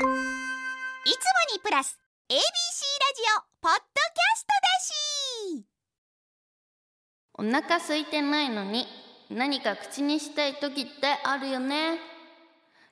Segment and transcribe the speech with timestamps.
[0.00, 0.08] いつも
[1.54, 1.98] にプラス
[2.30, 2.42] ABC ラジ
[3.36, 4.48] オポッドキャスト
[5.52, 5.66] だし
[7.34, 8.86] お腹空いてないのに
[9.30, 10.90] 何か口にしたい時って
[11.24, 11.98] あるよね。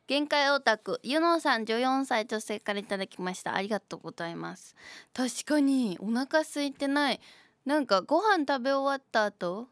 [0.07, 3.55] 限界オタクゆのさん14歳女性からいただきました。
[3.55, 4.77] ありがとうございます。
[5.15, 7.21] 確かにお腹空いてない。
[7.65, 9.69] なんかご飯食べ終わった後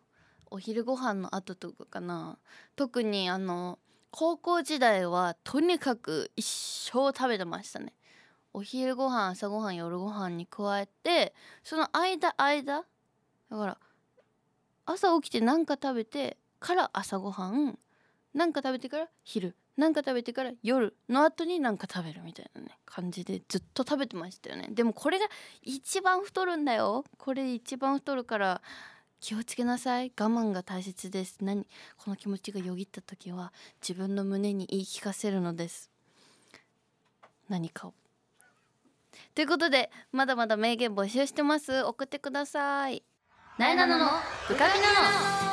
[0.50, 2.38] お昼ご飯の後とかかな。
[2.76, 3.78] 特にあの
[4.10, 7.92] 高校時代はとにかく一生食べてましたね。
[8.52, 12.84] お昼ご飯朝ご飯夜ご飯に加えてその間間
[13.50, 13.78] だから
[14.86, 17.78] 朝起きて何か食べてから朝ごはん
[18.32, 24.68] 何か食べてから昼何か食べてから夜の後に何か食べるみたいなね感じでずっと食べてましたよね。
[24.70, 25.26] でもこれが
[25.62, 27.04] 一番太るんだよ。
[27.18, 28.62] これ一番太るから
[29.20, 30.12] 気をつけなさい。
[30.18, 31.38] 我慢が大切です。
[31.40, 31.66] 何
[31.96, 35.90] この気持ちがよぎった時は自分の胸に言い聞かせるのです。
[37.48, 37.94] 何かを。
[39.34, 41.82] ということでまだまだ名言募集してます。
[41.82, 43.02] 送ってください。
[43.58, 44.06] なえなのの
[44.48, 45.46] ブカピナの。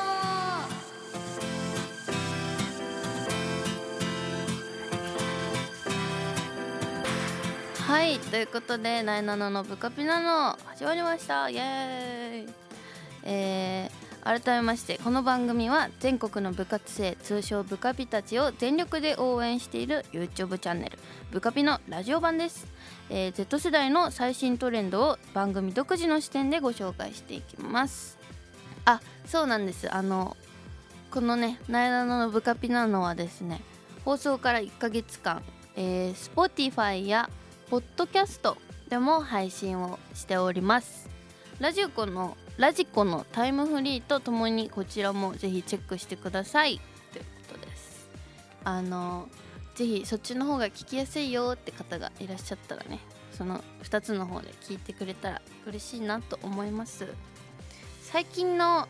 [7.87, 11.49] はいということでなえなののブカピナの始まりました。
[11.49, 12.62] イエーイ
[13.23, 20.99] えー、改めましてこの番組は全国の部活生通称ブカピたちを全力で応援している YouTube チャンネル
[21.31, 22.67] ブカピのラジオ版です、
[23.09, 28.17] えー、Z 世代の最新トレンドを番組独自の視点でご紹介していきます。
[28.85, 29.93] あそうなんです。
[29.93, 30.35] あの
[31.09, 33.61] このね「なえなののブカピなの」はですね
[34.03, 35.41] 放送から1ヶ月間、
[35.75, 37.29] えー、Spotify や
[37.69, 38.57] ポッドキャスト
[38.89, 41.09] でも配信をしております。
[41.59, 46.79] ラジオコのラジコのタイムフリーとともにこちらもぜひチェックしてください。
[47.11, 48.07] ということです。
[48.63, 49.27] あの
[49.75, 52.99] ぜひそっちの方が聞きやすいよって方がいらっしゃったらね
[53.31, 57.07] その2つの方で聞いてくれたら嬉しいなと思います。
[58.03, 58.87] 最近の、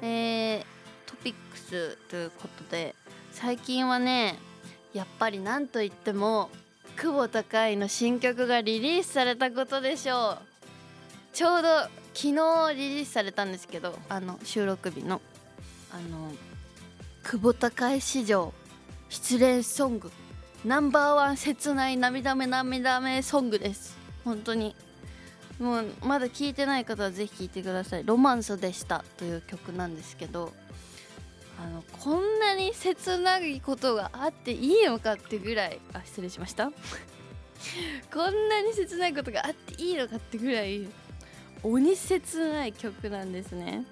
[0.00, 0.64] えー、
[1.06, 2.94] トピックスということで
[3.32, 4.38] 最近はね
[4.94, 6.48] やっぱり何といっても
[6.96, 10.54] 久保孝の新曲がリリースされたことでしょう。
[11.34, 11.68] ちょうど
[12.14, 15.20] 昨日リリースされたんですけどあの収録日の
[15.90, 16.32] あの
[17.24, 18.52] 久保孝恵史上
[19.08, 20.10] 失恋ソング
[20.64, 23.98] ナンバーワン切ない涙目涙目ソングです。
[24.24, 24.74] 本当に。
[25.58, 30.52] もうまだ聞いてない方はぜひ聴いてください「ロマンスでした」という曲なんですけど
[31.62, 36.72] あのこんなに切ないことがあっていいのかってぐらいあ失礼しました。
[38.12, 40.88] こんなに切ないことがあっていいのかってぐらい
[41.64, 43.84] 鬼切ない曲なんですね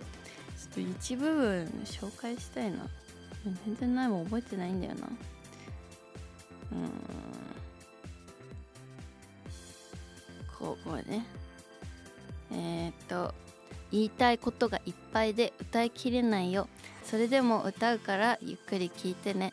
[0.74, 2.86] ちょっと一部分紹介したいな
[3.64, 5.08] 全然ないもん覚えてないんだよな
[6.72, 6.90] うん
[10.58, 11.24] こうこうね
[12.52, 13.34] えー、っと
[13.90, 16.68] 言いたいことがいっぱいで歌いきれないよ
[17.04, 19.52] それでも歌うからゆっくり聴いてね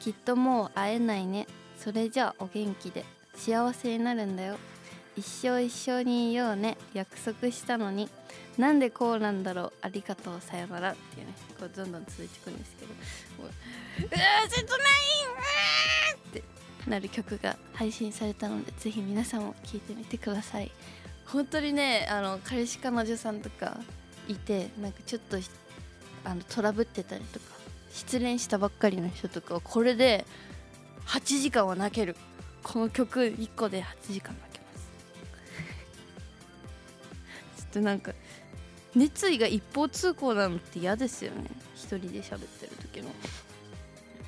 [0.00, 1.46] きっともう会えないね
[1.78, 4.56] それじゃあお元気で幸せになるんだよ
[5.16, 6.76] 一生一緒にいようね。
[6.92, 8.08] 約束したのに。
[8.58, 9.72] なんでこうなんだろう。
[9.82, 10.40] ありがとう。
[10.40, 11.34] さよならっていうね。
[11.58, 12.92] こうどんどん続いていくんですけど。
[13.42, 13.50] うわ
[14.48, 14.78] 切ない。
[15.26, 15.42] うわ
[16.28, 16.42] って
[16.86, 20.70] なる曲が配信されたのでぜひ皆さんも聴いてみてください。
[21.26, 23.78] 本当にねあの彼氏彼女さんとか
[24.28, 25.38] いてなんかちょっと
[26.24, 27.46] あのトラブってたりとか
[27.90, 30.24] 失恋したばっかりの人とかはこれで
[31.06, 32.16] 8時間は泣ける。
[32.62, 34.55] この曲1個で8時間泣けま
[37.76, 38.12] となんか
[38.94, 41.44] 熱意が一方通行なのって嫌ですよね。
[41.74, 43.10] 一人で喋ってる時の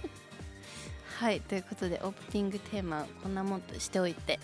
[1.17, 4.39] はいということでオープニングテーマをこんなもんとしておいて。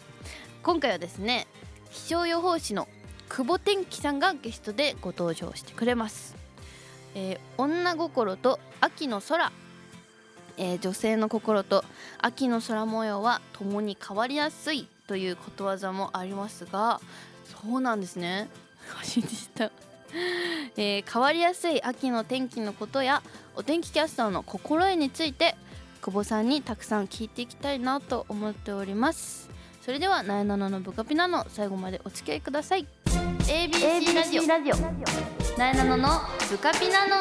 [0.62, 1.47] 今回はですね
[1.92, 2.88] 気象予報士の
[3.28, 6.34] 久保天気さんがゲストでご登場してくれます。
[7.15, 9.53] えー、女心と秋の空、
[10.56, 11.84] えー、女性の心と
[12.19, 17.01] 秋の空模様は共に変わりやすいということわざもありますが
[17.62, 18.48] そうなんですね。
[18.89, 19.71] 初めて知った。
[20.77, 23.22] えー、変わりやすい秋の天気のことや
[23.57, 25.57] お天気キャスターの心得について
[26.01, 29.51] 久保さんにたくさん聞いていきたいなと思っております。
[29.81, 32.86] それではなえなののブカピナの最後までお付き合いください。
[33.41, 34.47] ABC ラジオ。
[34.47, 35.25] ラジオ。
[35.59, 36.09] なえなのの
[36.51, 37.13] ブカピナの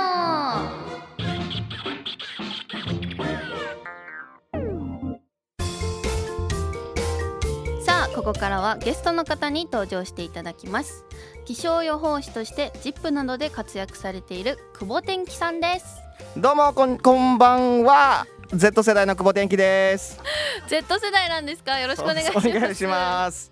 [7.84, 11.06] さあここからはゲストの方に登場していただきます
[11.46, 16.02] 気象予報士として ZIP などで活躍されている久保天気さんです。
[16.38, 18.26] どうもこんこんばんは。
[18.54, 20.20] Z 世代の久保天気です。
[20.68, 21.80] Z 世代なんですか？
[21.80, 22.48] よろしくお願いします。
[22.48, 23.52] お願いします。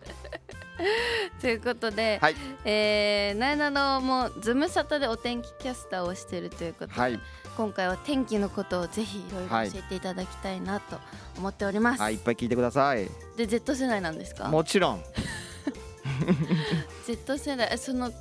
[1.42, 2.36] ということで、はい。
[2.66, 7.20] えー、なえなのもズムサタでお天気キャスターをしているということで、はい、
[7.58, 10.98] 今回は天気のことをぜひいろいろ教えていただきたいなと
[11.38, 13.10] 思っております、はい、いっぱい聞いてください。
[13.38, 14.48] で Z 世代なんですか？
[14.48, 15.04] もちろん。
[17.06, 18.12] Z 世代えその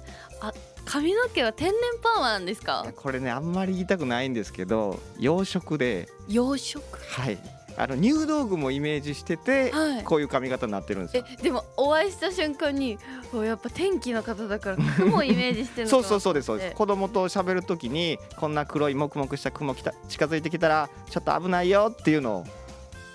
[0.40, 0.52] あ
[0.84, 2.84] 髪の毛は天然パーマなんですか？
[2.96, 6.80] これね、あんまり言いたくないんですけど、養殖で、養殖？
[7.20, 7.38] はい、
[7.76, 10.04] あの入道具もイメージしてて、はい。
[10.04, 11.26] こういう髪型になってるんですえよ。
[11.42, 12.98] でもお会いした瞬間に
[13.32, 16.72] おやっぱ天気の方だから雲をイメージしてるの そうそうそうですそうです。
[16.72, 16.74] え。
[16.74, 22.46] 子供と喋るときにこんな黒いもくもくした雲来た近づいてきたらちょっと危ないよっていうのを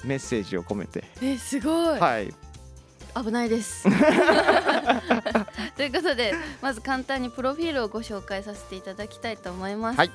[0.03, 1.03] メッセージを込めて。
[1.21, 2.33] えすごい、はい
[3.15, 3.83] 危ないです。
[5.75, 10.11] ということでまず簡単にプロフィールをご紹介させていただきたいと思います、はい。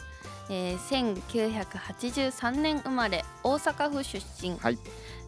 [0.51, 4.79] えー1983年生まれ大阪府出身、はい。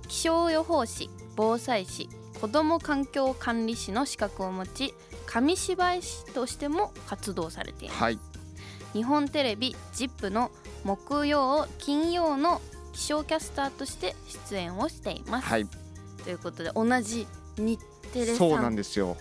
[0.09, 2.09] 気象予報士防災士
[2.41, 4.95] 子ども環境管理士の資格を持ち
[5.27, 8.03] 紙芝居師としても活動されています。
[8.03, 8.19] はい。
[8.93, 10.51] 日本テレビ ZIP の
[10.85, 12.61] 木曜金曜の
[12.93, 14.15] 気象キャスターとして
[14.51, 15.67] 出演をしています、はい。
[16.25, 17.27] ということで同じ
[17.59, 17.81] 日
[18.13, 18.37] テレさん。
[18.37, 19.17] そうなんですよ。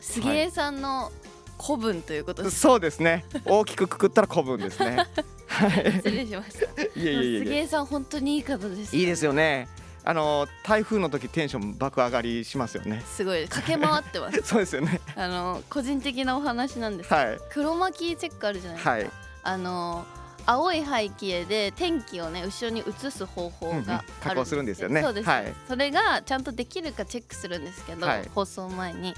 [0.00, 1.12] 杉江さんの
[1.60, 3.24] 古文ということです、そうですね。
[3.44, 5.06] 大きくくくったら古文ですね。
[5.46, 5.92] はい。
[5.92, 6.82] 失礼しました。
[6.82, 7.30] いえいえいえ。
[7.30, 9.68] いえ杉江さん本当にいい方ですいいですよね。
[10.04, 13.02] あの台風の時テンション爆上がりしますよね。
[13.06, 13.46] すごい。
[13.46, 14.42] 駆け回ってます。
[14.44, 15.00] そうですよね。
[15.14, 17.38] あの個人的なお話なんですはい。
[17.50, 19.10] 黒巻チェックあるじゃないですか、はい。
[19.44, 20.04] あの
[20.46, 25.02] 青い背景で天気をね後ろに映す方法うんうんがある加工するんですよね。
[25.02, 25.54] そうです、はい。
[25.68, 28.28] それがちゃんとできるかチェックするんですけど、はい。
[28.34, 29.14] 放送前に。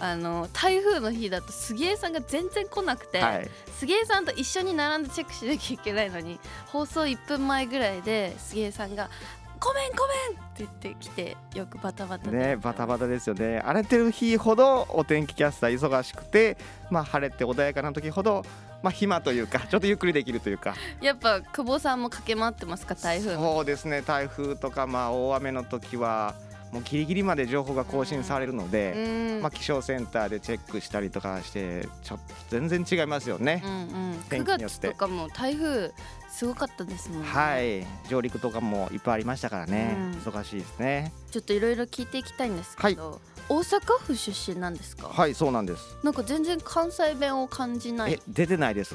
[0.00, 3.50] あの台風の日だと杉江さんが全然来なくて、はい。
[3.78, 9.10] 杉江さんと一緒に並んでチェックしなきゃいけないのに放送1分前ぐらいで杉江さんが
[9.60, 13.60] 「ごめんごめん!」って言ってきてよくバタバタでねバタバタですよね。
[13.64, 16.56] 荒れてる日ほどお天気キャスター忙しくて
[16.90, 18.44] まあ晴れて穏やかな時ほど
[18.82, 20.74] まあ暇というかちょっとゆっくりできるというか。
[21.00, 23.54] やっぱ久保さんも駆け回ってますか台風の。
[23.54, 24.02] そうですね。
[24.02, 26.34] 台風とかまあ大雨の時は
[26.72, 29.42] もうギリギリまで情報が更新されるので、うん。
[29.42, 33.62] まあ、気象センターでチェックしたりとかしてちょっと全然違いますよね。
[33.64, 34.78] う、んうん、9天気によって。
[34.78, 35.92] 月とかも台風
[36.28, 37.86] すごかったですもんね、はい。
[38.08, 40.10] 上陸とかもいっぱいありましたからね、うん。
[40.18, 41.12] 忙しいですね。
[41.30, 45.96] ちょっといろいろ聞いていきたいんですけど、大阪府出身なんですか、はいそうなんです。
[46.02, 48.12] なんか全然関西弁を感じない。
[48.14, 48.94] え出てないです？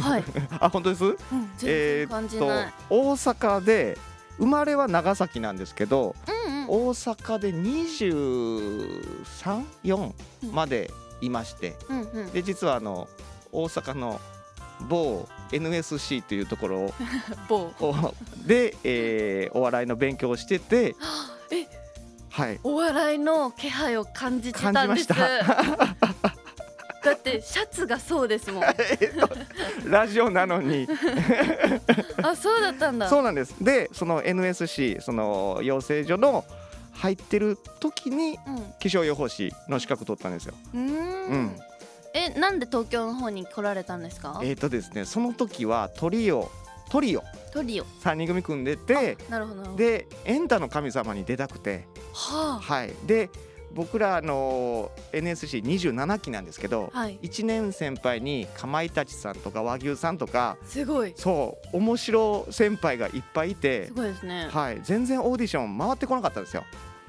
[0.00, 0.24] はい、
[0.60, 1.04] あ本当です？
[1.04, 1.16] うん、
[1.58, 3.98] 全然感じない、大阪で
[4.38, 6.14] 生まれは長崎なんですけど、
[6.46, 6.68] うんうん。
[6.68, 10.12] 大阪で234
[10.52, 10.90] まで
[11.20, 12.30] いまして、うんうん。
[12.32, 13.08] で実はあの
[13.52, 14.18] 大阪の
[14.88, 16.94] 某 NSC というところを
[17.48, 17.72] 某。
[17.80, 18.14] を
[18.46, 20.96] で、えーお笑いの勉強をしてて
[21.50, 21.66] え
[22.32, 22.60] はい。
[22.64, 25.08] お笑いの気配を感じてたんです。
[25.08, 25.14] だ
[27.14, 28.64] ってシャツがそうですもん。
[28.64, 29.28] あ えっと
[29.86, 30.86] ラジオなのに。
[32.40, 33.08] そうだったんだ。
[33.08, 33.54] そうなんです。
[33.62, 36.44] でその NSC その養成所の
[36.92, 38.38] 入ってる時に
[38.78, 40.54] 気象予報士の資格取ったんですよ。
[40.74, 41.26] うんうーん。
[41.26, 41.56] うん。
[42.14, 44.40] えなんで東京の方に来られたんですか？
[44.44, 46.50] えっ、とですねその時はトリオ
[46.88, 47.22] トリオ。
[47.52, 47.84] トリオ。
[48.04, 49.74] 3人組組んでてなるほど。
[49.76, 52.94] で「エンタの神様」に出たくてははい。
[53.06, 53.30] で
[53.74, 57.18] 僕らあの NSC27 期なんですけど、あはい。
[57.22, 61.14] 1年先輩にかまいたちさんとか和牛さんとかすごい。
[61.16, 64.48] そう面白先輩がいっぱいいてす、ごいですね。
[64.50, 66.64] はい、全然オーディション回ってこなかったんですよ。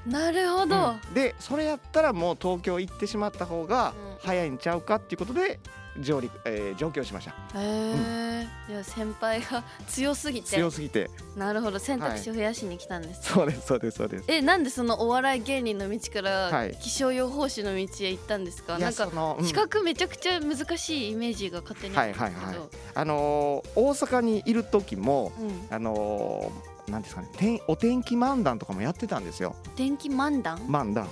[0.06, 1.14] なるほど、うん。
[1.14, 4.16] でそれやったらもう東京行ってしまった方がうん。
[4.26, 5.60] 早いんちゃうかっていうことで
[6.00, 7.30] 上陸、えー上京しました。
[7.58, 10.48] へえ、いや先輩が強すぎて。
[10.48, 11.10] 強すぎて。
[11.36, 11.78] なるほど。
[11.78, 14.24] 選択肢を増やしに来たんです、そうですそうですそうです。
[14.28, 16.76] えなんでそのお笑い芸人の道からはい。
[16.80, 19.46] 気象予報士の道へ行ったんですか、いやなんかうん。
[19.46, 29.56] 資格めちゃくちゃ難しいイメージが勝手にあったんですけど、はいはいあのー大阪にいる時もうん、あのーなんですかね天お天気漫談とかもやってたんですよ。
[29.74, 31.08] 電気漫談、漫談。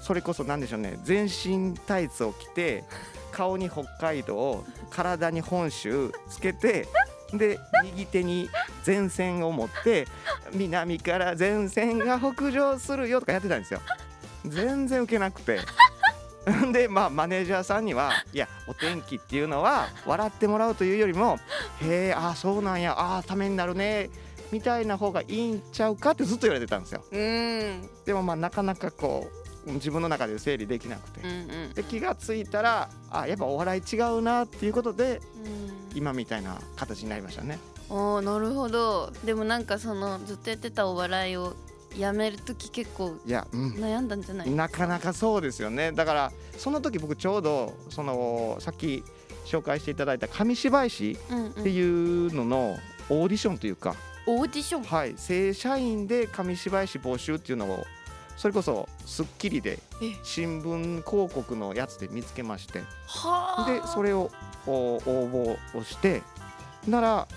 [0.00, 1.00] それこそなんでしょうね。
[1.02, 2.84] 全身タイツを着て
[3.36, 6.88] 顔に北海道体に本州つけて
[7.34, 8.48] で右手に
[8.86, 10.06] 前線を持って
[10.54, 13.80] 南から前線が北上するよとかやってたんですよ。
[14.46, 15.60] 全然受けなくて。
[16.72, 21.38] でまあマネージャーさんにはいやお天気っていうのは笑ってもらうというよりも
[21.82, 24.10] へえああそうなんやああためになるね
[24.52, 27.04] みたいな方がいいんちゃうかってずっと言われてたんですよ。
[27.10, 27.90] うん。
[28.04, 31.32] でもまあなかなかこう自分の中で整理できなくて、うんう
[31.68, 31.72] ん。
[31.74, 35.20] で気がついたらあやっぱお笑い違うなっていうことで
[35.92, 35.96] うん。
[35.96, 37.58] 今みたいな形になりましたね。
[37.88, 39.12] おーなるほど。
[39.24, 41.54] でもなんかそのずっとやってたお笑いを
[41.96, 44.50] やめる時結構悩んだんじゃない？
[44.50, 45.92] なかなかそうですよね。
[45.92, 49.02] だからその時僕ちょうどそのさっき
[49.46, 51.50] 紹介していただいた紙芝居師うんうん。
[51.50, 52.76] っていうのの
[53.08, 53.94] オーディションというか、
[54.26, 54.82] オーディション？
[54.82, 57.84] はい、正社員で紙芝居師募集っていうのを
[58.36, 63.70] それこそ『スッキリ』でえ新聞広告のやつで見つけましてはあ。
[63.70, 64.30] でそれを
[64.66, 65.00] お応
[65.74, 66.22] 募をして
[66.86, 67.28] なら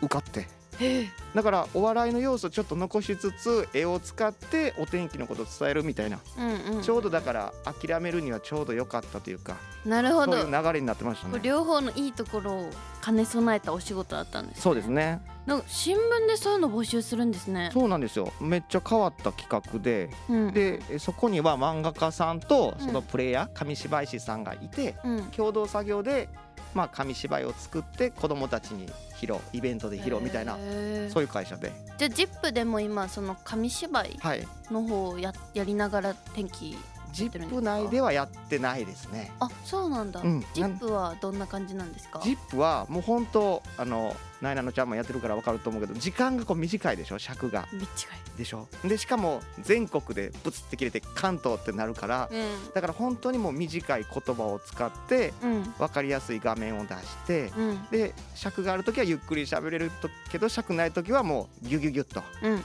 [0.00, 0.48] 受かって
[1.34, 6.18] だからお笑いの要素ちょっと残しつつ絵を使ってお天気のことを伝えるみたいな。
[6.38, 6.82] うんうん。
[6.82, 10.32] ちょうどだから諦めるにはちょうど良かったというかなるほど。
[10.32, 11.38] そういう流れになってましたね。
[11.42, 12.70] 両方のいいところを
[13.04, 15.22] 兼ね備えたお仕事だったんです、ね、そうですね。
[15.46, 17.70] なんか新聞でそういうの募集するんですね。
[17.72, 18.32] そうなんですよ。
[18.40, 20.52] めっちゃ変わった企画でうん。
[20.52, 22.86] でえそこには漫画家さんとうん。
[22.86, 25.22] そのプレイヤー紙芝居師さんがいてうん。
[25.26, 26.28] 共同作業で
[26.74, 28.86] まあ紙芝居を作って子どもたちに
[29.20, 30.56] 披露イベントで披露みたいな
[31.12, 31.72] そういう会社で。
[31.98, 34.46] じゃあ ZIP でも今その紙芝居はい。
[34.70, 36.76] の方をややりながら天気
[37.12, 39.32] ジップ内ではやってないですね。
[39.40, 42.20] あそうなんだ、うんジップはどんな感じなんですか？
[42.22, 47.66] ジップはもう本当あのナイナのちゃんもやってるから分かると思うけど時間がこう短いでしょ尺が。
[47.72, 47.86] 短い。
[48.38, 48.68] でしょ？
[48.84, 55.62] でしかも全国でブツって切れて関東ってなるからうだから本当にもう短い言葉を使ってんうん。
[55.78, 57.86] 分かりやすい画面を出してうん。
[57.90, 62.60] で尺がある時はゆっくり喋れるとけど尺ない時はもうギュギュギュッとうんうん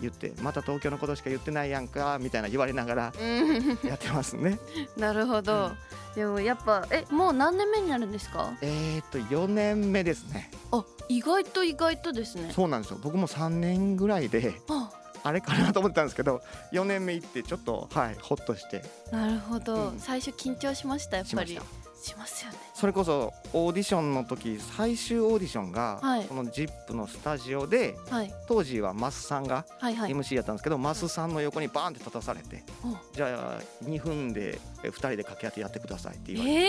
[0.00, 3.28] 言ってまた東京のことしか言ってないやんかみたいな言われながらうん。
[3.50, 4.58] うんやってますね。
[4.96, 5.72] なるほど、
[6.14, 8.52] でもやっぱえもう何年目になるんですか？
[8.62, 12.52] えー、っと4年目ですねあ意外と意外とですね。
[12.52, 12.98] そうなんですよ。
[13.02, 14.90] 僕も3年ぐらいであ。
[15.24, 18.84] あれかなと思ってたんですけど4年目行ってちょっとはいほっとして。
[19.10, 19.98] なるほど、うん。
[19.98, 21.16] 最初緊張しました？
[21.16, 21.58] やっぱり。
[22.00, 22.58] しますよね。
[22.74, 26.24] それこそオーディションの時最終オーディションが、はい。
[26.26, 28.32] この ZIP のスタジオではい。
[28.46, 30.12] 当時はマスさんがはいはい。
[30.12, 36.60] MC やったんですけど、マスさんの横にバーンって立たされておじゃあ2分で2人で掛け合ってやってくださいって言われて。
[36.60, 36.68] え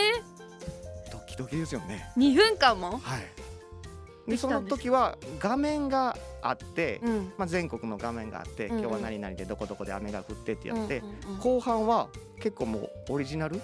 [1.11, 2.11] ドキドキですよね。
[2.17, 2.97] ー、2分間も？
[2.97, 3.21] はい
[4.29, 7.33] ででその時は画面があって、うん。
[7.37, 8.79] まあ、全国の画面があって、うんうん。
[8.79, 11.39] 今日は何々でどこどこで雨が降ってってやって、うんうんうん。
[11.39, 12.07] 後半は
[12.39, 13.55] 結構もうオリジナル？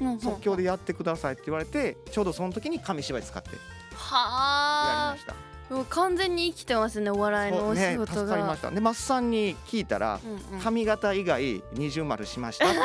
[0.00, 3.60] うんうん即興でやってくださいって言われてちょうどその時に紙芝居使ってやり
[3.94, 5.34] はあました。
[5.74, 8.20] もう完全に生きてますねお笑いのお仕事が。
[8.20, 8.70] 助かりました。
[8.70, 10.60] でマスさんに聞いたらうんうん。
[10.62, 12.66] 髪型以外二重丸しました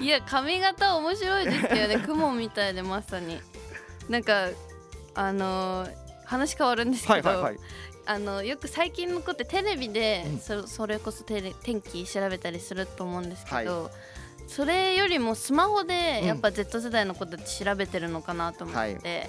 [0.00, 3.40] いや髪型面白いですよね 雲みたいでまさに。
[4.08, 4.48] なんか
[5.14, 7.58] あのー話変わるんですけど、はいはいはい。
[8.06, 10.38] あのよく最近の子ってテレビでうん。
[10.38, 13.90] そそれこそテレ天気調べたりすると思うんですけど、
[14.48, 16.26] それよりもスマホでうん。
[16.26, 19.28] やっぱ Z 世代の子たち調べてるのかなと思って、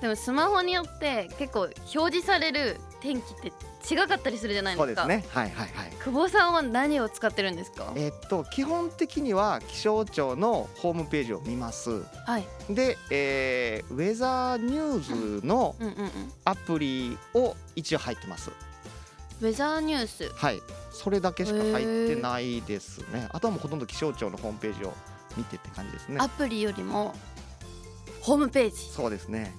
[0.00, 3.52] でもスマホによって結構表示される天気って
[3.94, 5.02] 違かったりするじゃないですか。
[5.02, 5.28] そうですね。
[5.30, 5.90] はいはいはい。
[6.02, 7.92] 久保さんは何を使ってるんですか？
[7.96, 12.02] えっと基本的には気象庁のホームページを見ます。
[12.26, 12.46] はい。
[12.70, 15.76] で、えーウェザーニューズの
[16.46, 18.50] アプリを一応入ってます。
[19.42, 20.30] ウェザーニュース？
[20.30, 20.62] はい。
[20.90, 23.28] それだけしか入ってないですね。
[23.32, 24.94] あとはもうほとんど気象庁のホームページを
[25.36, 26.16] 見てって感じですね。
[26.20, 27.14] アプリよりも
[28.22, 28.76] ホームページ。
[28.76, 29.54] そうですね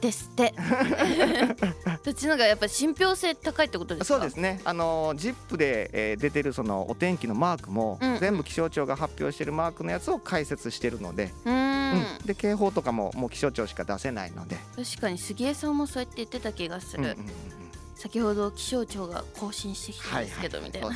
[0.00, 0.54] ですって。
[2.04, 4.14] そっちの方がやっぱ信憑性高いってことですか？
[4.14, 4.60] そうですね。
[4.64, 8.18] あの ZIP で、えー出てるそのお天気のマークも、うん。
[8.18, 11.92] 全部気象庁が発表してるマークのやつを解説してるので、うーん。
[11.94, 12.26] うん。
[12.26, 17.22] で警報とかももう気象庁しか出せないので、確かに杉江さんもそうやって言ってた気がする、うんうんうんう
[17.62, 17.65] ん
[17.96, 20.90] 先ほど気象庁が更新してきたんですけど、みたいな。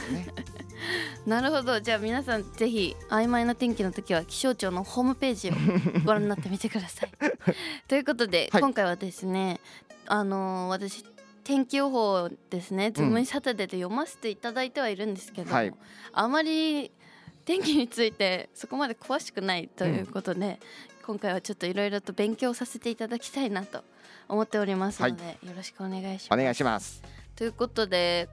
[1.40, 1.80] なるほど。
[1.80, 5.52] じゃあ皆さんぜひ曖昧な天気の時は気象庁のホームページを
[6.04, 7.10] ご覧になってみてください。
[7.88, 8.60] ということで、はい。
[8.60, 9.60] 今回はですね
[10.06, 11.04] あのー私
[11.42, 15.72] 天気予報をですね「ズームインサタデー」で読ませていただいてはいるんですけども、はい。
[16.12, 16.92] あまり
[17.46, 20.60] 天気についてそこまで詳しくないということで、
[21.06, 23.82] 今回はちょっといろいろと勉強させていただきたいなと
[24.30, 26.40] 思っておりますので、よろしくお願いします。
[26.40, 27.02] お願いします。
[27.36, 28.28] ということで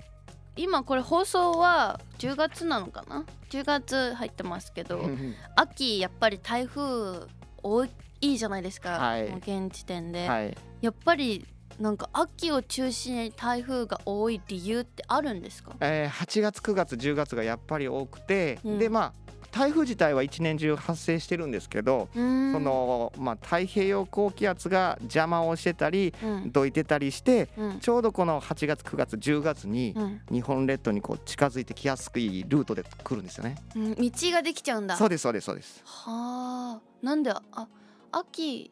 [0.56, 5.10] 今これ放送は10月なのかな？10月入ってますけど
[5.56, 7.28] 秋やっぱり台風
[7.64, 7.86] 多
[8.22, 9.30] いじゃないですか、はい。
[9.30, 10.58] もう現時点で、はい。
[10.82, 11.46] やっぱり
[11.80, 15.74] なんか秋を中心に台風が多い理由ってあるんですか？
[15.80, 18.80] えー8月9月10月がやっぱり多くて、うん。
[18.80, 19.14] でまあ
[19.52, 26.52] 台風自体は一年中発生してるんですけど、そのまあ太平洋高気圧が邪魔をしてたりうん。
[26.52, 27.80] どいてたりしてうん。
[27.80, 30.22] ちょうどこの8月9月10月にうん。
[30.32, 33.56] 日本列島にこう近づいてきやすいルートで来るんですよね。
[33.76, 33.96] うん。
[33.96, 34.96] 道ができちゃうんだ。
[34.96, 35.82] そうですそうですそうです。
[35.86, 36.82] はあ。
[37.02, 37.42] なんであ
[38.12, 38.72] 秋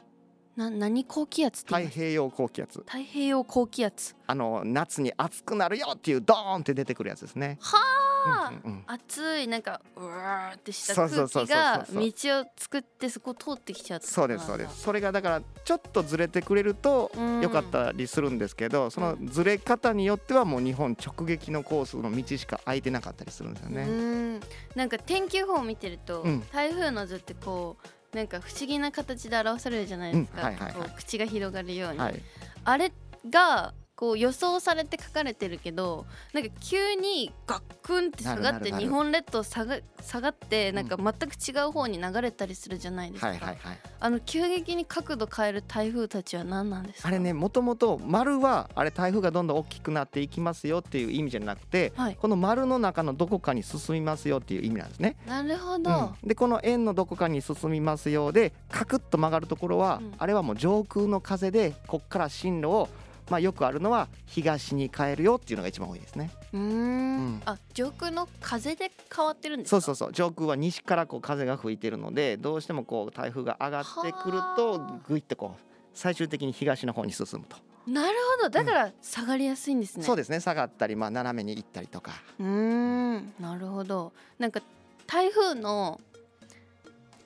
[0.55, 2.79] な何高気圧太平洋高気圧。
[2.79, 4.15] 太平洋高気圧。
[4.27, 7.57] あの夏に暑くなるよっていうドーンって出てくるやつですね。
[7.59, 7.81] はあ、
[8.25, 8.83] うんうんうん。
[8.87, 14.81] 暑いなんかうわーってした空気が道を作ってそこを通ってきちゃうってことそうですそうです。
[14.81, 17.41] それがだからちょっとずれてくれるとうん。
[17.41, 23.85] 良かったりするんですけど、そのずれ方によってはもう日本直撃のコースの道しか空いてなかったりするんですようね。
[23.85, 24.39] ん。
[24.75, 26.47] なんか天気予報を見てると、うん。
[26.51, 27.77] 台風の図ってこ
[28.13, 30.51] うなんか不思議な形で表されるじゃないですか、
[30.95, 32.21] 口が広がるように、はい、
[32.63, 32.93] あれ
[33.29, 43.79] がこう予想されて書かれてるけどなんか急にガックンって下がって日本列島下が下がってなんか全く違う方に流れたりするじゃないですか、はいはいはい。
[44.01, 47.07] あの急激に角度変える台風たちは何なんですか？
[47.07, 52.17] あれねもともと丸はあれ台風がどんどん大きくなっていきますよっていう意味じゃなくて、はい。
[52.19, 55.15] この丸の中のどこかに進みますよっていう意味なんですね。
[55.25, 55.89] なるほど、
[56.21, 56.27] うん。
[56.27, 60.13] でこの円のどこかに進みますよでカクッと曲がるところは、うん。
[60.17, 62.89] あれはもう上空の風でこっから進路を、
[63.29, 66.31] まあ、よくあるのは東に変えるよっていうのが一番多いですね。
[66.53, 66.63] うーん。
[66.63, 67.41] うん。
[67.45, 69.81] あ上空の風で変わってるんですか？
[69.81, 70.13] そうそうそう。
[70.13, 74.99] 上空は西からこう風が吹いてるのでどうしてもこう台風が上がってくるとはあ。
[75.07, 75.61] ぐいっとこう
[75.93, 77.57] 最終的に東の方に進むと、
[77.89, 78.49] なるほど。
[78.49, 80.39] だから下がりやすいんですね、そうですね。
[80.39, 82.11] 下がったり、まあ、斜めに行ったりとか。
[82.39, 83.33] うーん。
[83.39, 84.11] なるほど。
[84.37, 84.61] なんか
[85.07, 85.99] 台風の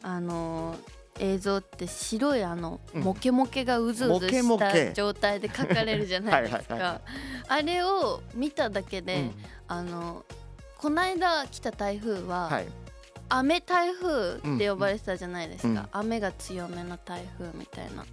[0.01, 3.01] あのー映像って白いあの、うん。
[3.01, 7.01] モケモケがうずうずしたケ状態で描かれるじゃないですか。
[7.47, 9.31] あれを見ただけで、うん。
[9.67, 10.25] あの
[10.77, 12.65] こないだ来た台風は、はい。
[13.29, 15.87] 雨台風って呼ばれてたじゃないですか、うん。
[15.91, 18.05] 雨が強めの台風みたいな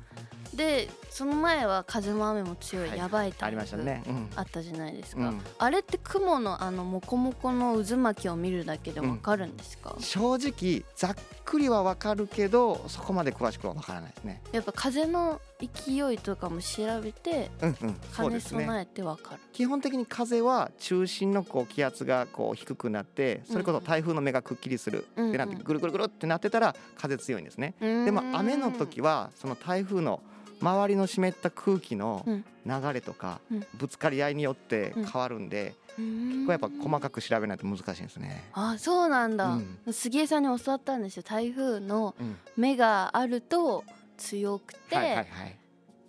[0.57, 4.29] でその前は風も雨も強い、はいやばいあり台風ましたね、うん。
[4.37, 5.41] あったじゃないですか、うん。
[5.59, 14.43] あれって雲のあのモコモコの渦巻きを見るだけでわかるんですか、正直ざっくりはわかるけどそこまで詳しくはわからないですね。
[14.53, 18.41] やっぱ風の勢いとかも調べてうんうん、そう兼ね。
[18.41, 25.61] 備えてわかる、基本的に風は中心のこう気圧がこう低くなってそれこそ台風の目がくっきりするってなってうん。
[25.61, 27.75] うんぐるぐるぐるってなってたら風強いんですね。
[27.81, 30.23] でも雨の時はその台風の
[30.61, 32.45] 周りの湿った空気のうん。
[32.67, 33.67] 流れとかうん。
[33.75, 36.47] ぶつかり合いによって変わるんでうーん。
[36.47, 38.43] これやっぱ細かく調べないと難しいんですね。
[38.53, 39.93] あそうなんだ、うん。
[39.93, 41.23] 杉江さんに教わったんですよ。
[41.23, 42.37] 台風のうん。
[42.57, 43.85] 目があると
[44.17, 45.27] 強くて、はいはいはい。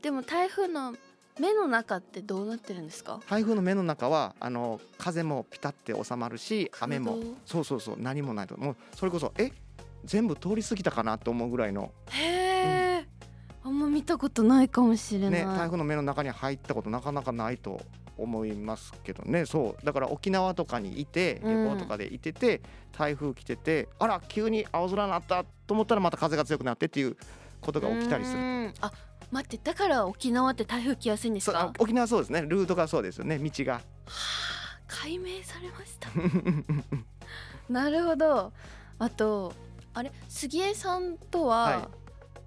[0.02, 0.96] でも台風の
[1.40, 3.20] 目の中ってどうなってるんですか？
[3.30, 7.20] 台風の目の中はあの風もピタって収まるし雨も。
[7.46, 8.58] そうそうそう何もないと。
[8.58, 9.52] もうそれこそえ？
[10.06, 12.47] 全部通り過ぎたかなと思うぐらいの、へえ、
[13.68, 17.82] あんま見たことないかもしれない、ね、台風の目の中に入ったことなかなかないと
[18.18, 19.46] 思いますけどね。
[19.46, 19.86] そう。
[19.86, 21.66] だから沖縄とかにいてうん。
[21.66, 22.62] 旅行とかでいてて、
[22.98, 27.18] 台風来ててあら急に青空になったと思ったらまた風が強くなってっていう
[27.62, 28.74] ことが起きたりする。
[28.82, 28.92] あ
[29.32, 31.74] 待ってだから沖縄って台風来やすいんですか？
[31.78, 32.44] 沖縄そうですね。
[32.44, 33.38] ルートがそうですよね。
[33.38, 33.74] 道が。
[33.74, 33.84] はあ
[34.88, 36.10] 解明されました。
[37.70, 38.54] なるほど。
[39.00, 39.54] あと
[39.94, 41.97] あれ杉江さんとは、はい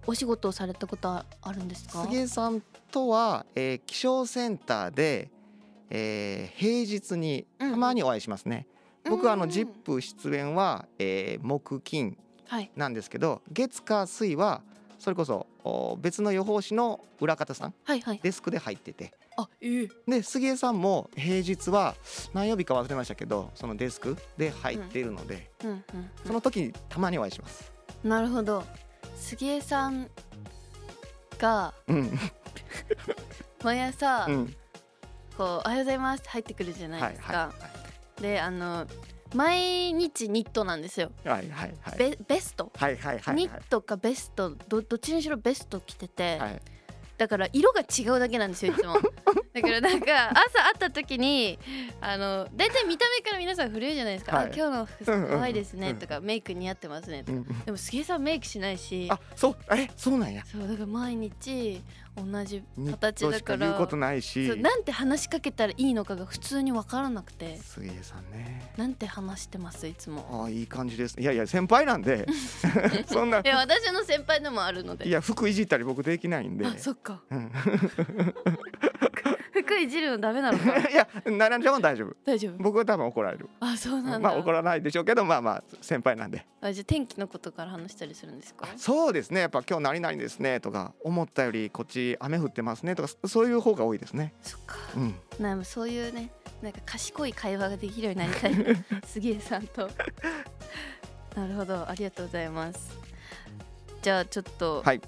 [0.07, 2.03] お仕事をされたことああるんですか？
[2.05, 5.31] 杉江さんとは、えー気象センターで、
[5.91, 8.67] えー平日にうんたまにお会いしますね。
[9.05, 12.17] 僕はあのうん ZIP 出演は、えー木金
[12.49, 12.71] はい。
[12.77, 14.63] なんですけど月火水は
[14.99, 18.21] それこそお別の予報士の裏方さんはいはい。
[18.23, 19.13] デスクで入ってて。
[19.37, 19.89] あええ。
[20.09, 21.95] で杉江さんも平日は
[22.35, 25.85] 何曜日か忘れましたけどそのデスクで入っているので、うんうん
[26.27, 27.73] その時にたまにお会いします。
[28.05, 28.65] うんなるほど
[29.16, 30.11] 杉江さん
[31.38, 32.18] がうん。
[33.62, 34.55] 毎朝、うん。
[35.37, 37.53] こう「おはようございます」って入ってくるじゃないはいですか、は
[38.20, 38.87] であの
[39.35, 41.12] 毎日ニットなんですよ。
[41.25, 41.99] いはいはいはい。
[41.99, 43.35] ベベスト、はいはいはい。
[43.37, 46.62] ニットかベストどどっちにしろベスト着てて、はい
[47.21, 48.95] だから色が違うだけなんですよいつも。
[49.53, 51.59] だからなんか朝会った時に
[52.01, 54.47] あの大体見た目から皆さん触れるじゃないですか「はい。
[54.47, 55.39] あ今日の服うんうんうん。
[55.39, 59.07] 可愛いですね」とか「メイク似合ってますね」とか、でも杉江さんメイクしないし。
[59.11, 60.43] あそうえそうなんや。
[60.47, 61.83] そうだから毎日
[62.16, 63.59] 同じ形だから。
[63.59, 64.57] 言うことないし。
[64.59, 67.59] なんて話しかけたらいいのかが普通に分からなくて。
[67.59, 68.73] 杉江さんね。
[68.77, 70.44] なんて話してますいつも。
[70.44, 71.20] あいい感じです。
[71.20, 72.27] いやいや先輩なんで。
[73.07, 73.40] そんな。
[73.40, 75.09] いや私の先輩でもあるので。
[75.09, 76.66] いや服いじったり僕できないんで。
[76.66, 77.23] あそっか。
[77.31, 77.53] うん
[79.62, 80.64] 服いじるのダメなのか。
[80.88, 82.16] いや奈々ちゃんは大丈夫。
[82.25, 82.62] 大丈夫。
[82.62, 83.49] 僕は多分怒られる。
[83.61, 86.46] あそうなんだ、まあ怒らないでしょうけどまあまあ先輩なんで。
[86.61, 88.66] あじゃあ天気のことから話したりするんですか？
[88.77, 89.40] そうですね。
[89.40, 94.33] やっぱ今日何々ですねとか思ったよりこっち雨降ってますねとかそそういう方が多いですね。
[94.42, 94.77] そっか。
[94.96, 95.14] うん。
[95.38, 96.31] なんかそういうね
[96.62, 98.53] なんか賢い会話ができるようになりたい。
[99.07, 99.88] 杉江さんと。
[101.37, 101.88] なるほど。
[101.88, 102.99] ありがとうございます。
[104.03, 105.01] じゃあちょっとはい。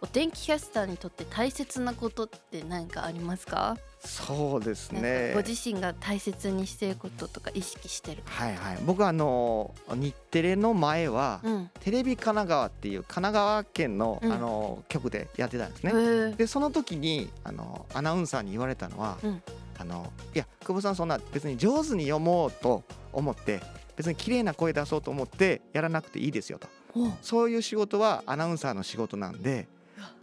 [0.00, 3.78] お天気キャスターにとって大切なことって何かありますか？
[4.04, 5.32] そうですね。
[5.34, 8.78] ご自身が大切にしていることとか意識してるはいはい。
[8.84, 11.70] 僕はあの日テレの前は、うん。
[11.80, 14.32] テレビ神奈川っていう神奈川県の,、うん。
[14.32, 15.98] あの局でやってたんですへね。
[15.98, 19.42] ーでその時にあのアナウンサーに言われたのは、うん。
[19.78, 23.60] あのいや久保さんそんな別に上手に読もうと思って
[23.96, 26.68] 別に綺麗な声出そうと思ってやらなくていいですよと。
[26.96, 29.66] おそういう仕事はアナウンサーの仕事なんで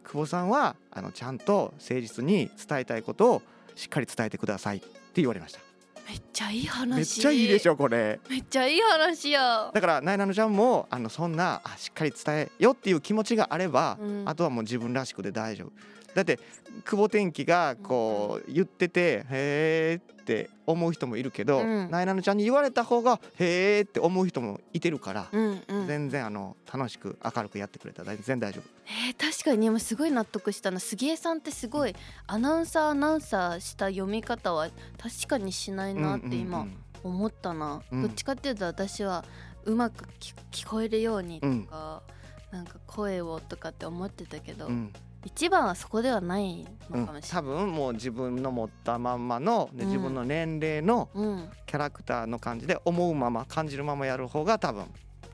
[0.04, 3.42] 久保さんはあのちゃんと誠実に伝えたいことを
[3.76, 4.78] しっかり伝えてください。
[4.78, 5.60] って言われました。
[6.08, 6.96] めっちゃいい話。
[6.96, 8.20] めっちゃいいでしょょこれ。
[8.30, 9.72] めっちゃいい話や。
[9.74, 14.24] だからなえなのちゃんもあのそんなあしっかり伝えよっていう気持ちがあれば、うん。
[14.28, 15.72] あとはもう自分らしくで大丈夫
[16.16, 16.40] だって
[16.86, 21.90] 久保天気がこう言っててへーって思う人もいるけど、うん。
[21.90, 25.88] なえなのちゃんに言われた方がへーって思う人もいてるから、うんうん。
[25.88, 28.64] 全然あの楽しく明るくやってくれたら全然大丈夫。
[28.86, 30.80] えー、確かに今すごい納得したな。
[30.80, 31.96] 杉江さんってすごい
[32.28, 36.68] アナウンサーアナウンサーした読み方は確かにしないなって今
[37.04, 38.02] 思ったな、うん。
[38.04, 39.26] どっちかっていうと私は
[39.66, 42.04] うまく聞聞こえるようにとか、
[42.52, 44.94] なんか声をとかって思ってたけど、うんうん
[45.24, 49.88] 一番はそこではないうんのかもしれない、多分もう自分の持ったまんまの、ねうん。
[49.88, 51.50] 自分の年齢のうん。
[51.66, 54.86] キャラクターの感じで思うまま感じるままやる方が多分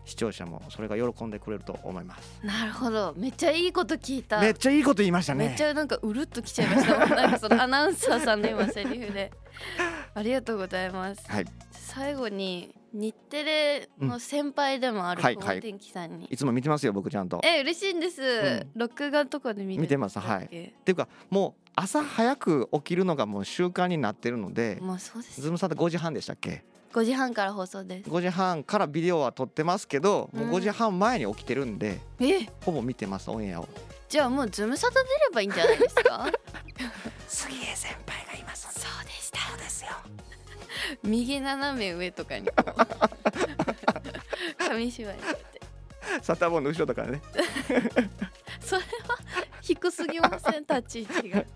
[0.06, 2.40] 視聴者もそれが喜んでくれると思います。
[2.44, 3.14] なるほど。
[3.18, 4.40] めっちゃいいこと聞いた。
[4.40, 5.48] めっちゃいいこと言いましたね。
[5.50, 7.08] めっちゃなんかうるっときちゃいました。
[7.08, 9.32] なんかその アナウンサーさんの今セリフで。
[10.14, 11.22] ありがとうございます。
[11.30, 17.38] はい、最後に日テレの先輩でもあるはい久保天気さんに、いつも見てますよ僕ちゃんと。
[17.38, 18.72] っえ嬉しいんです、ん。
[18.76, 20.48] 録画とかで見て見てますはい。
[20.48, 28.10] ていうかもう朝早く起きるのがもう習慣になってるので、まあそうですズームさんって5時半でしたっけ？5時半から放送です。
[28.10, 32.48] 5時半からビデオは撮ってますけど、もううん5時半前に起きてるんでえ？
[32.66, 33.68] ほぼ見てますオンエアを。
[34.10, 36.26] じゃあもうズムサタ出ればいいんじゃないですか？
[37.28, 39.40] 杉江先輩がいますそうでした。
[39.50, 39.90] そうですよ。
[41.04, 42.48] 右斜め上とかに。
[42.48, 42.74] こ う
[44.70, 45.58] 紙芝居やって。
[46.22, 47.22] サタボーの後ろとかね。
[48.62, 48.88] それは
[49.62, 50.62] 低すぎません？
[50.62, 51.44] 立ち位置が。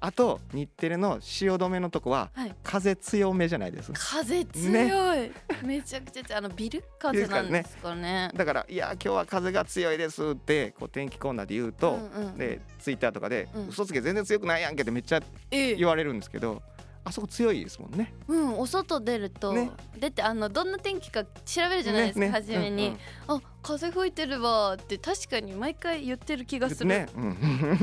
[0.00, 2.54] あと日テレの汐留のとこははい。
[2.62, 3.92] 風強めじゃないです。
[3.94, 6.84] 風強い、めちゃくちゃ強いあのビル？
[6.98, 8.30] 風なんですかね。
[8.34, 12.36] だからいや今日は風が強いですってこう天気コーナーで言うと、うんうん。
[12.36, 13.68] でツイッターとかで、うん。
[13.68, 15.20] 嘘つけ全然強くないやんけってめっちゃ
[15.50, 15.74] ええ。
[15.76, 16.62] 言われるんですけど
[17.04, 18.14] あそこ強いですもんね。
[18.28, 19.70] うん、お外出ると、ね。
[19.98, 22.98] 出てあのどんな天気か調べるじゃないですか、ねね初めに、うんうん。
[23.38, 27.36] あ風吹いてるわーって確かに毎回言ってる気がする、ね、うん、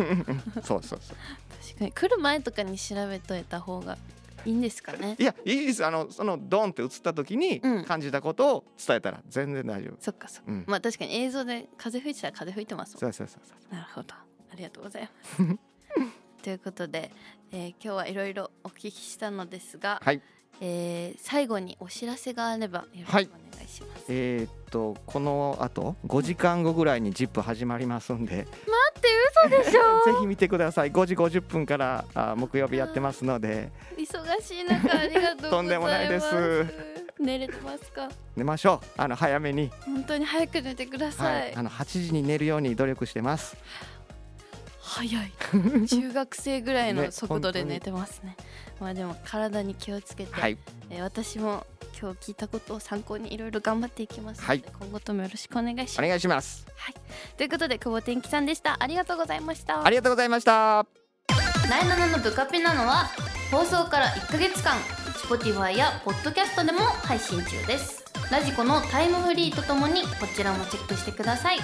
[0.64, 1.18] そうそうそう。
[1.64, 1.92] 確かに。
[1.92, 3.98] 来る前とかに調べといた方が
[4.44, 5.16] いいんですかね。
[5.20, 5.86] いやいいです。
[5.86, 7.86] あのそのドンって映った時にうん。
[7.86, 9.98] 感じたことを伝えたら全然大丈夫。
[10.00, 10.64] そっかそっか、うん。
[10.68, 13.00] まあ確かに映像で風吹いてたら風吹いてますもん。
[13.02, 13.74] そうそうそうそう。
[13.74, 14.16] なるほど。
[14.16, 15.58] ありがとうございます
[16.44, 17.12] ということで、
[17.52, 20.22] えー今日はいろいろお聞きしたのですが、はい。
[20.62, 28.48] えー最後にお知らせがあればよろしくお願いします、えーっとこの後5時間後ぐらいに ZIP 始まりますんで。
[29.44, 30.06] 嘘でしょ？
[30.06, 30.92] ぜひ見てください。
[30.92, 33.72] 5時50分からあ木曜日やってますので。
[33.98, 35.50] 忙しい中ありがとうございます。
[35.50, 36.92] とんでもないです。
[37.20, 38.10] 寝れてますか？
[38.36, 39.02] 寝ましょう。
[39.02, 43.56] あの早めに、本当に早く寝てください、はい、あの8時に寝るように努力してます
[44.92, 45.32] 早い。
[45.88, 48.36] 中学生ぐらいのね速度で寝てますね。
[48.80, 50.58] まあでも体に気をつけて、はい。
[50.90, 51.66] えー私も
[52.00, 54.64] 今日聞いたことを参考にいろいろ頑張っていきますので、はい。
[54.80, 56.00] 今後ともよろしくお願いします。
[56.00, 56.66] お願いします。
[57.38, 58.78] ということで久保天気さんでした。
[58.80, 59.86] ありがとうございました。
[59.86, 60.86] ありがとうございました。
[61.70, 63.10] ナイナナのブカピなのは
[63.50, 64.76] 放送から1ヶ月間
[65.24, 68.04] Spotify や Podcast でも配信中です。
[68.32, 71.58] ラジコのタイムフリーとともにこちらもチェックしてください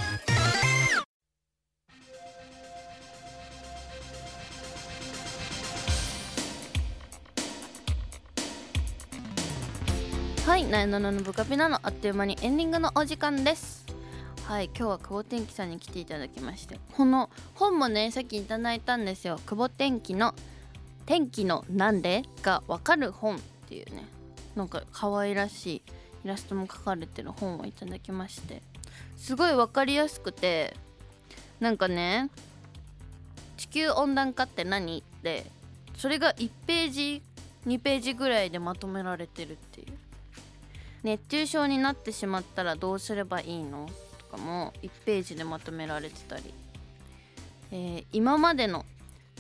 [10.67, 13.85] い、ナイナナのブカピナのあっという間にエンディングのお時間です。
[14.43, 19.39] はい今日は久保天気さんに来ていただきましてこの本もねさっきいただいたんですよ。
[19.45, 20.33] 久保天気の
[21.05, 24.05] 「天気のなんで?」がわかる本っていうね
[24.55, 25.81] なんか可愛らしい
[26.25, 28.61] イラストも描かれてる本をいただきまして
[29.17, 30.75] すごいわかりやすくて
[31.59, 32.29] なんかね
[33.57, 34.99] 地球温暖化って何？
[34.99, 35.45] って
[35.97, 37.21] それが1ページ
[37.65, 39.96] 2ページぐらいでまとめられてるっていう。
[41.03, 43.89] 熱中症になってしまったらどうすればいいの？
[44.19, 46.53] とかも1ページでまとめられてたり、
[47.71, 48.85] えー今までの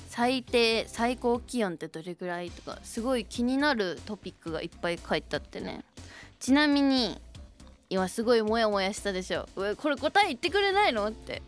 [0.09, 5.83] 最低最高気温ってどれぐらいとかすごい気になるトピックがいっぱい書いてあってね。
[6.39, 7.19] ちなみに
[7.89, 9.47] 今すごいモヤモヤしたでしょ？
[9.55, 11.07] これ答え言ってくれないの？
[11.07, 11.41] って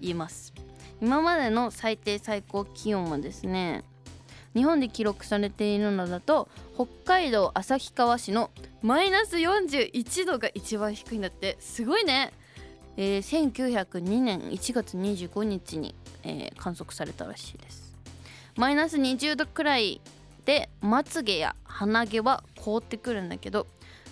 [0.00, 0.52] 言います。
[1.00, 3.84] 今までの最低最高気温はですね
[4.56, 8.50] 日本で記録されているのだと北海道旭川市の
[8.82, 11.58] マイナス41度が一番低いんだって。
[11.60, 12.32] すごいね、
[12.96, 17.94] えー1902年1月25日に、えー観測されたらしいです。
[18.56, 20.00] マイナス20度くらい
[20.46, 23.66] でまつげや鼻毛は凍ってくるんだけど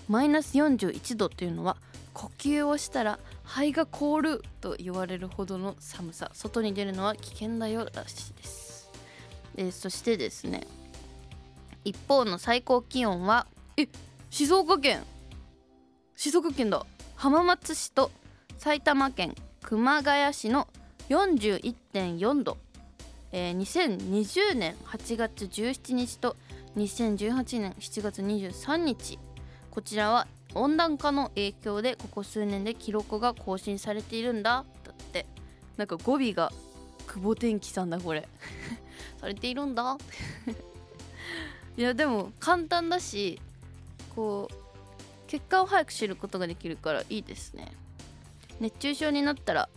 [0.09, 1.79] マイナス41度っていうのは
[2.13, 6.31] 呼吸をしたら肺が凍ると言われるほどの寒さ。
[6.35, 8.64] 外に出るのは危険だよらしいです、
[9.57, 10.67] えーそしてですね
[11.85, 13.89] 一方の最高気温はえ
[14.31, 15.03] 静岡県。
[16.17, 16.85] 静岡県だ。
[17.17, 18.11] 浜松市と
[18.59, 20.69] 埼玉県熊谷市の
[21.09, 22.57] 41.4度、
[23.33, 26.37] えー2020年8月17日と
[26.77, 29.19] 2018年7月23日。
[29.71, 34.65] こちらは温暖化の影響でここ数年で記録が更新されているんだ。
[34.85, 35.27] だって。
[35.77, 36.53] なんか語尾が
[37.07, 38.29] 久保天気さんだこれ
[39.25, 39.97] されているんだ。
[41.77, 43.41] いやでも簡単だし
[44.15, 44.55] こう
[45.27, 47.73] 結果を早く知ることができるからいいですね。
[48.61, 49.69] 熱中症になったら、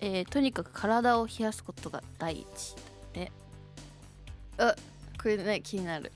[0.00, 2.76] えーとにかく体を冷やすことが第一
[3.12, 3.32] で。
[4.58, 4.76] あ
[5.20, 6.12] これね気になる。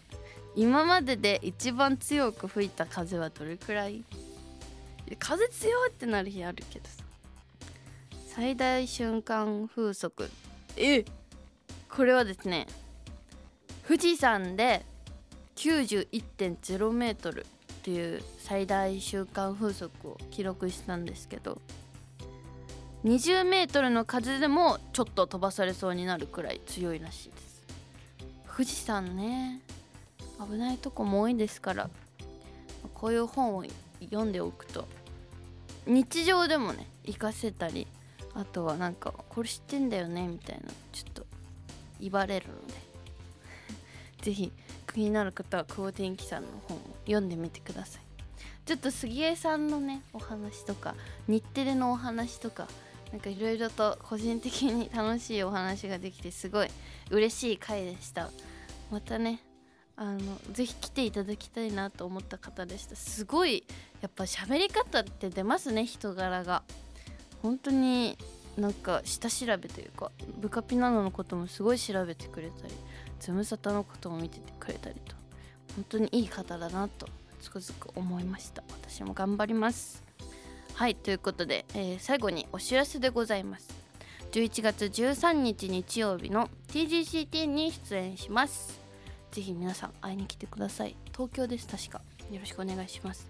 [0.55, 4.05] 今までで一番強く吹いた風はどれくらい？
[5.19, 7.05] 風強いってなる日あるけどさ
[8.29, 10.31] 最大瞬間風速
[10.77, 11.05] え
[11.89, 12.67] これはですね
[13.87, 14.85] 富士山で
[15.57, 17.45] 91.0メートルっ
[17.83, 21.61] ていう最大瞬間風速を記録したんですけど
[23.05, 27.47] 20メートルの風でもちょっと飛ばされそうになるくらい強いらしいです。
[28.57, 29.61] 富士山ね
[30.41, 31.91] 危ないとこも多いですから
[32.95, 33.65] こういう本を
[34.01, 34.89] 読んでおくと
[35.87, 37.87] 日常でもね活かせたり
[38.35, 41.16] あとはなんかこれ知ってんだよねみたいなちょっと
[42.01, 42.75] 言われるので。
[44.23, 44.53] ぜひ
[44.93, 48.03] 気になる方は久保天気さんの本を読んでみてください。
[48.65, 50.97] ちょっと杉江さんのねお話とか
[51.29, 52.67] 日テレのお話とか
[53.13, 56.69] なんかいろいろと個人的に楽しいお話ができてすごい
[57.11, 58.31] 嬉しい回でした。
[58.91, 59.43] またね
[59.97, 62.97] あのぜひ来ていただきたいなと思った方でした。
[62.97, 63.65] すごい
[64.01, 66.63] やっぱ喋り方って出ますね人柄が。
[67.43, 68.19] 本当に
[68.57, 72.75] なんか下調べというかブカピナノのこともすごい調べてくれたり
[73.21, 75.15] ズムサタのことも見ててくれたりと
[75.75, 77.07] 本当にいい方だなと
[77.41, 78.65] つくづく思いました。
[78.83, 80.03] 私も頑張ります。
[80.75, 83.69] はいということで、えー最後にお知らせでございます。
[84.33, 88.81] 11月13日日曜日の TGCT に出演します。
[89.33, 90.97] ぜひ皆さん会いに来てください。
[91.13, 92.01] 東京です確か。
[92.31, 93.27] よろしくお願いします。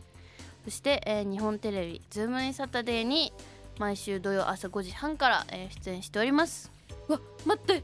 [0.65, 3.33] そして、えー日本テレビ「ズームインサタデー」に
[3.79, 6.71] 毎週土曜朝5時半から、えー出演しております。
[7.09, 7.83] うわ待って。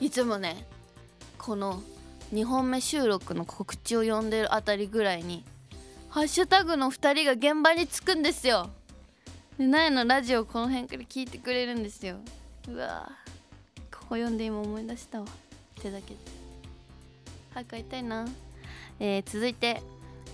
[0.00, 0.64] いつもね
[1.38, 1.82] この
[2.32, 5.44] 2本目収録の告知を読んでるあたりぐらいに
[6.08, 8.70] ハッシュタグの2人が現場に着くんですよ。
[9.58, 12.16] で苗のラジオこの辺から聞いてくれるんですよ。
[12.68, 13.96] うわー。
[13.96, 15.26] ここ読んで今思い出したわ。
[15.80, 16.16] 手だけで。
[17.54, 18.26] 早く会いたいな、
[19.00, 19.82] えー続いて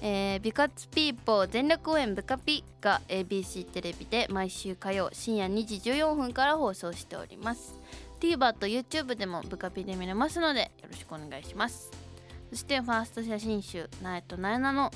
[0.06, 7.80] えー、ビカツピーポー全力応援ブカピが ABC テレビで毎週火曜深夜2時14分から放送しております。
[8.20, 11.90] TVer と YouTube でもブカピで見れますのでよろしくお願いします。
[12.50, 14.90] そしてファースト写真集「なえとなえなの」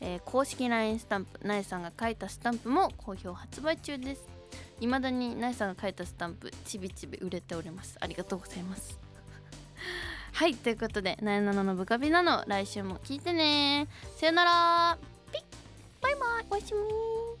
[0.00, 4.26] えー公式 LINE スタンプなえさんが書いたスタンプも好評発売中です。
[4.80, 7.98] いまだになえさんが書いたスタンプちびちび売れております。
[8.00, 8.98] ありがとうございます。
[10.34, 13.86] はいということで「なえなののブカビなの」来週も聞いてね。
[14.16, 14.98] さよなら。
[15.32, 15.42] ピッ。
[16.02, 16.46] バイバイ。
[16.50, 17.33] おやすみ。